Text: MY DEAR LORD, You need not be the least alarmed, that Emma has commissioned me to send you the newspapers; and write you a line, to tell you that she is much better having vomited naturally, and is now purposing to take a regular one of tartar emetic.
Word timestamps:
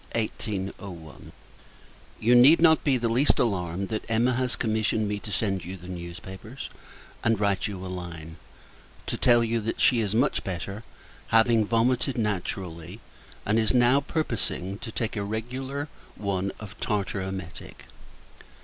MY 0.15 0.31
DEAR 0.39 0.71
LORD, 0.79 1.31
You 2.19 2.33
need 2.33 2.59
not 2.59 2.83
be 2.83 2.97
the 2.97 3.07
least 3.07 3.37
alarmed, 3.37 3.89
that 3.89 4.03
Emma 4.09 4.33
has 4.33 4.55
commissioned 4.55 5.07
me 5.07 5.19
to 5.19 5.31
send 5.31 5.63
you 5.63 5.77
the 5.77 5.87
newspapers; 5.87 6.71
and 7.23 7.39
write 7.39 7.67
you 7.67 7.85
a 7.85 7.85
line, 7.85 8.37
to 9.05 9.15
tell 9.15 9.43
you 9.43 9.61
that 9.61 9.79
she 9.79 9.99
is 9.99 10.15
much 10.15 10.43
better 10.43 10.83
having 11.27 11.63
vomited 11.63 12.17
naturally, 12.17 12.99
and 13.45 13.59
is 13.59 13.75
now 13.75 13.99
purposing 13.99 14.79
to 14.79 14.91
take 14.91 15.15
a 15.15 15.21
regular 15.23 15.87
one 16.15 16.51
of 16.59 16.79
tartar 16.79 17.21
emetic. 17.21 17.85